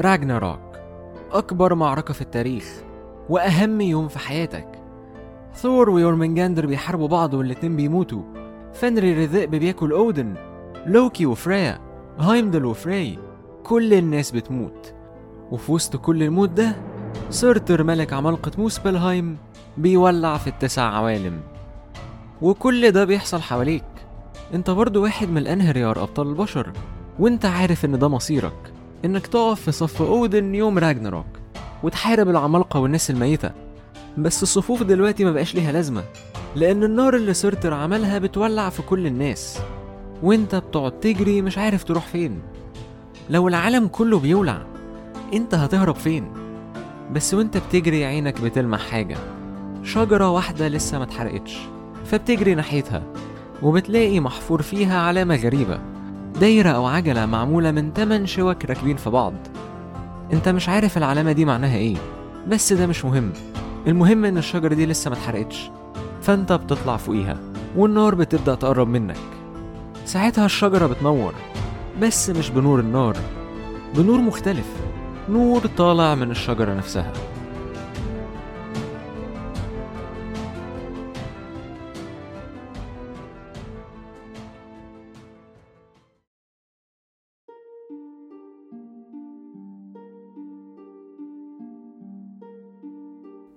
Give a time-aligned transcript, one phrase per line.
[0.00, 0.78] راجناروك
[1.32, 2.82] أكبر معركة في التاريخ
[3.28, 4.82] وأهم يوم في حياتك.
[5.54, 8.22] ثور ويورمنجاندر بيحاربوا بعض والاتنين بيموتوا.
[8.74, 10.34] فنرير الذئب بياكل أودن
[10.86, 11.78] لوكي وفريا
[12.18, 13.18] هايمدل وفري
[13.64, 14.94] كل الناس بتموت.
[15.50, 16.76] وفي وسط كل الموت ده
[17.30, 19.36] سيرتر ملك عمالقة موسبلهايم
[19.76, 21.40] بيولع في التسع عوالم.
[22.42, 23.84] وكل ده بيحصل حواليك.
[24.54, 26.72] انت برضو واحد من الانهريار أبطال البشر
[27.18, 28.72] وانت عارف إن ده مصيرك.
[29.04, 31.26] إنك تقف في صف اودن يوم راجناروك
[31.82, 33.50] وتحارب العمالقة والناس الميتة.
[34.18, 36.04] بس الصفوف دلوقتي ما بقاش ليها لازمة
[36.56, 39.58] لأن النار اللي سيرتر عملها بتولع في كل الناس.
[40.22, 42.40] وإنت بتقعد تجري مش عارف تروح فين.
[43.30, 44.62] لو العالم كله بيولع
[45.34, 46.32] إنت هتهرب فين؟
[47.12, 49.16] بس وإنت بتجري عينك بتلمح حاجة
[49.82, 51.58] شجرة واحدة لسه ما اتحرقتش
[52.04, 53.02] فبتجري ناحيتها
[53.62, 55.80] وبتلاقي محفور فيها علامة غريبة.
[56.40, 59.34] دايرة أو عجلة معمولة من تمن شوك راكبين في بعض.
[60.32, 61.96] أنت مش عارف العلامة دي معناها إيه
[62.48, 63.32] بس ده مش مهم.
[63.86, 65.70] المهم إن الشجرة دي لسه ما اتحرقتش
[66.22, 67.36] فأنت بتطلع فوقيها
[67.76, 69.16] والنار بتبدأ تقرب منك.
[70.04, 71.34] ساعتها الشجرة بتنور
[72.02, 73.16] بس مش بنور النار
[73.94, 74.66] بنور مختلف.
[75.30, 77.12] نور طالع من الشجرة نفسها.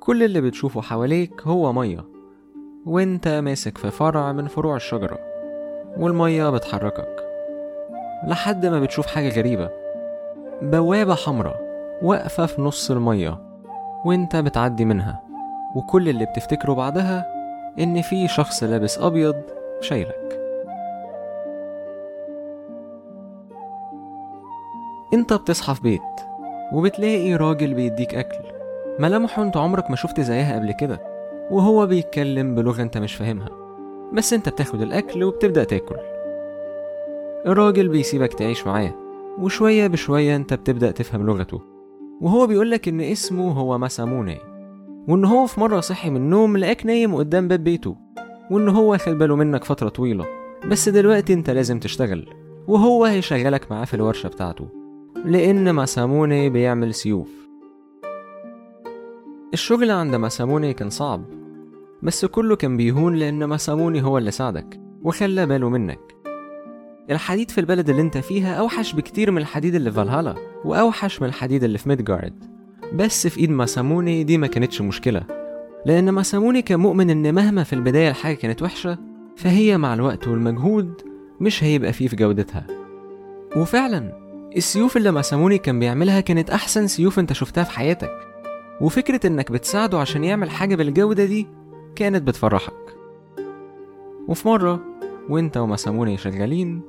[0.02, 2.06] كل اللي بتشوفه حواليك هو مية.
[2.86, 5.20] وانت ماسك في فرع من فروع الشجرة
[5.98, 7.16] والمية بتحركك.
[8.28, 9.70] لحد ما بتشوف حاجة غريبة.
[10.62, 11.62] بوابة حمراء
[12.02, 13.38] واقفة في نص المية
[14.06, 15.24] وانت بتعدي منها.
[15.76, 17.26] وكل اللي بتفتكره بعدها
[17.80, 19.42] إن في شخص لابس أبيض
[19.82, 20.40] شايلك.
[25.14, 26.02] انت بتصحى في بيت
[26.74, 28.61] وبتلاقي راجل بيديك أكل.
[29.00, 31.02] ملامحه انت عمرك ما شفت زيها قبل كده
[31.52, 33.50] وهو بيتكلم بلغة انت مش فاهمها.
[34.14, 35.96] بس انت بتاخد الأكل وبتبدأ تاكل.
[37.46, 38.94] الراجل بيسيبك تعيش معاه
[39.40, 41.62] وشوية بشوية انت بتبدأ تفهم لغته.
[42.22, 44.38] وهو بيقولك إن اسمه هو مساموني
[45.08, 47.96] وإن هو في مرة صحي من النوم لقاك نايم قدام باب بيته
[48.52, 50.26] وإن هو خد باله منك فترة طويلة.
[50.68, 52.30] بس دلوقتي أنت لازم تشتغل
[52.68, 54.68] وهو هيشغلك معاه في الورشة بتاعته.
[55.26, 57.41] لأن ماساموني بيعمل سيوف.
[59.54, 61.26] الشغل عند ماساموني كان صعب
[62.04, 66.00] بس كله كان بيهون لأن ماساموني هو اللي ساعدك وخلى باله منك.
[67.10, 70.36] الحديد في البلد اللي انت فيها أوحش بكتير من الحديد اللي في فالهالا
[70.66, 72.44] وأوحش من الحديد اللي في ميدجارد
[72.94, 75.24] بس في إيد ماساموني دي ما كانتش مشكلة
[75.86, 78.98] لأن ماساموني كان مؤمن إن مهما في البداية الحاجة كانت وحشة
[79.38, 81.02] فهي مع الوقت والمجهود
[81.40, 82.68] مش هيبقى فيه في جودتها.
[83.58, 84.12] وفعلا
[84.58, 88.31] السيوف اللي ماساموني كان بيعملها كانت أحسن سيوف أنت شفتها في حياتك.
[88.82, 91.48] وفكرة إنك بتساعده عشان يعمل حاجة بالجودة دي
[91.96, 92.74] كانت بتفرحك.
[94.28, 94.80] وفي مرة
[95.30, 96.82] وإنت وماساموني شغالين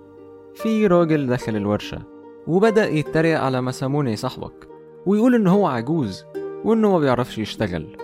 [0.54, 2.02] في راجل دخل الورشة
[2.46, 4.68] وبدأ يتريق على مساموني صاحبك
[5.06, 6.24] ويقول إن هو عجوز
[6.64, 7.96] وإنه ما بيعرفش يشتغل.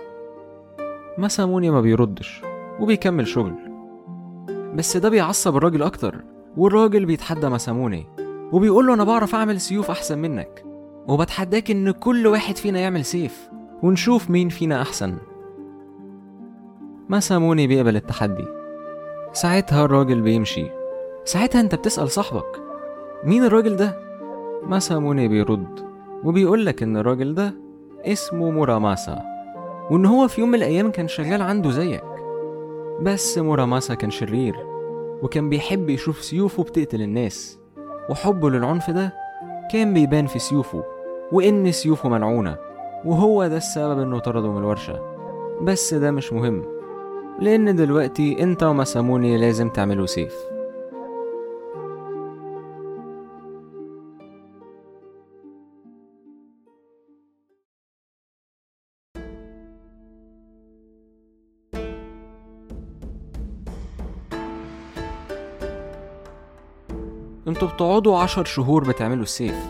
[1.17, 2.41] مساموني ما بيردش
[2.79, 3.55] وبيكمل شغل.
[4.75, 6.15] بس ده بيعصب الراجل أكتر
[6.57, 8.05] والراجل بيتحدى مساموني
[8.51, 10.65] وبيقول له أنا بعرف أعمل سيوف أحسن منك
[11.07, 13.49] وبتحداك إن كل واحد فينا يعمل سيف.
[13.83, 15.17] ونشوف مين فينا أحسن.
[17.09, 18.45] مساموني بيقبل التحدي.
[19.33, 20.65] ساعتها الراجل بيمشي.
[21.25, 22.61] ساعتها أنت بتسأل صاحبك.
[23.23, 23.99] مين الراجل ده؟
[24.63, 25.79] ماساموني بيرد.
[26.23, 27.53] وبيقولك إن الراجل ده
[28.05, 29.21] اسمه موراماسا.
[29.91, 32.03] وإن هو في يوم من الأيام كان شغال عنده زيك.
[33.01, 34.55] بس موراماسا كان شرير.
[35.23, 37.59] وكان بيحب يشوف سيوفه بتقتل الناس.
[38.09, 39.13] وحبه للعنف ده
[39.71, 40.83] كان بيبان في سيوفه.
[41.31, 42.68] وإن سيوفه ملعونة.
[43.05, 44.99] وهو ده السبب إنه طرده من الورشة.
[45.61, 46.63] بس ده مش مهم
[47.39, 50.33] لأن دلوقتي أنت ومساموني لازم تعملوا سيف.
[67.47, 69.65] أنتوا بتقعدوا عشر شهور بتعملوا السيف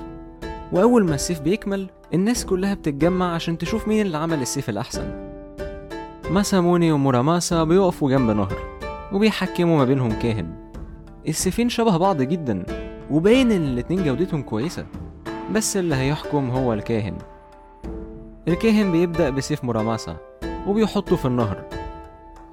[0.71, 5.29] وأول ما السيف بيكمل الناس كلها بتتجمع عشان تشوف مين اللي عمل السيف الأحسن.
[6.29, 8.79] ماساموني وموراماسا بيقفوا جنب نهر
[9.13, 10.71] وبيحكموا ما بينهم كاهن.
[11.27, 12.65] السيفين شبه بعض جدا
[13.11, 14.85] وباين إن الاتنين جودتهم كويسة
[15.51, 17.17] بس اللي هيحكم هو الكاهن.
[18.47, 20.17] الكاهن بيبدأ بسيف موراماسا
[20.67, 21.63] وبيحطه في النهر.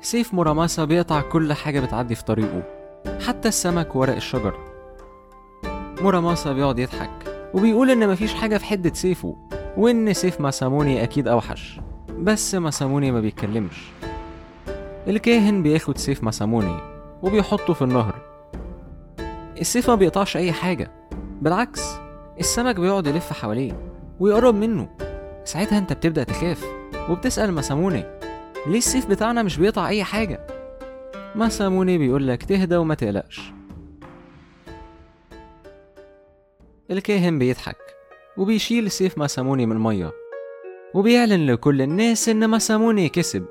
[0.00, 2.62] سيف موراماسا بيقطع كل حاجة بتعدي في طريقه
[3.26, 4.54] حتى السمك وورق الشجر.
[6.02, 7.35] موراماسا بيقعد يضحك.
[7.56, 9.36] وبيقول إن مفيش حاجة في حدة سيفه
[9.76, 11.80] وإن سيف ماساموني أكيد أوحش.
[12.18, 13.90] بس ماساموني ما بيتكلمش.
[15.08, 16.76] الكاهن بياخد سيف ماساموني
[17.22, 18.14] وبيحطه في النهر.
[19.60, 20.90] السيف ما بيقطعش أي حاجة.
[21.42, 21.82] بالعكس
[22.40, 23.72] السمك بيقعد يلف حواليه
[24.20, 24.88] ويقرب منه.
[25.44, 26.64] ساعتها أنت بتبدأ تخاف
[27.10, 28.04] وبتسأل ماساموني
[28.66, 30.46] ليه السيف بتاعنا مش بيقطع أي حاجة؟
[31.34, 33.55] ماساموني بيقولك تهدى وما تقلقش.
[36.90, 37.76] الكاهن بيضحك
[38.36, 40.12] وبيشيل سيف ماساموني من المية
[40.94, 43.44] وبيعلن لكل الناس إن ماساموني كسب.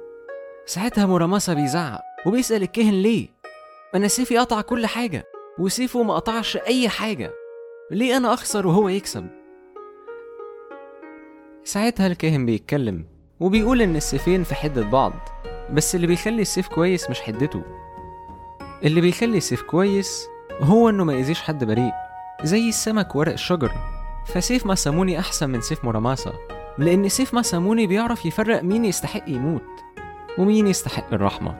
[0.66, 3.28] ساعتها موراماسا بيزعق وبيسأل الكاهن ليه؟
[3.96, 5.24] أنا سيفي قطع كل حاجة
[5.60, 7.34] وسيفه ما قطعش أي حاجة
[7.92, 9.28] ليه أنا أخسر وهو يكسب؟
[11.64, 13.06] ساعتها الكاهن بيتكلم
[13.40, 15.14] وبيقول إن السيفين في حدة بعض
[15.72, 17.64] بس اللي بيخلي السيف كويس مش حدته.
[18.84, 20.28] اللي بيخلي السيف كويس
[20.60, 22.05] هو إنه ما يأذيش حد بريء.
[22.44, 23.72] زي السمك ورق الشجر
[24.26, 26.34] فسيف ماساموني أحسن من سيف موراماسا
[26.78, 29.64] لأن سيف ماساموني بيعرف يفرق مين يستحق يموت
[30.38, 31.56] ومين يستحق الرحمة.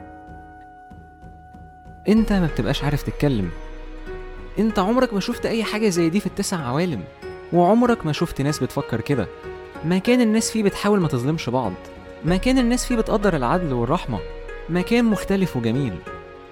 [2.08, 3.50] أنت ما بتبقاش عارف تتكلم.
[4.58, 7.04] أنت عمرك ما شفت أي حاجة زي دي في التسع عوالم
[7.52, 9.26] وعمرك ما شفت ناس بتفكر كده.
[9.84, 11.72] مكان الناس فيه بتحاول ما تظلمش بعض.
[12.24, 14.18] مكان الناس فيه بتقدر العدل والرحمة.
[14.68, 15.94] مكان مختلف وجميل.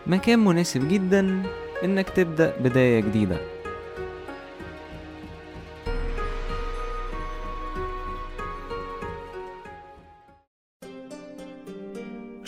[0.06, 1.43] مكان مناسب جدا
[1.85, 3.54] إنك تبدأ بداية جديدة.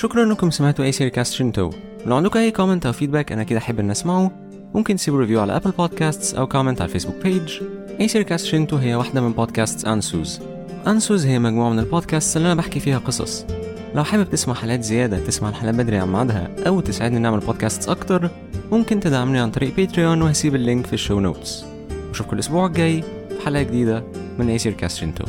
[0.06, 1.70] شكرا إنكم سمعتوا أي سير كاست شنتو.
[2.06, 4.31] لو عندكم أي comment أو feedback أنا أكيد أحب إن أسمعه.
[4.75, 7.62] ممكن تسيبوا review على Apple Podcasts أو comment على الفيسبوك page
[8.00, 10.41] أي سير كاست شنتو هي واحدة من بودكاست انسوز
[10.87, 13.47] انسوز هي مجموعة من البودكاست اللي أنا بحكي فيها قصص.
[13.94, 18.31] لو حابب تسمع حلقات زيادة تسمع الحلقات بدري عن ميعادها أو تساعدني نعمل بودكاست أكتر
[18.73, 21.64] ممكن تدعمني عن طريق Patreon وهسيب ال link في ال show notes
[22.11, 24.05] أشوفكم الأسبوع الجاي في حلقة جديدة
[24.38, 25.25] من أي سير كاست شنتو.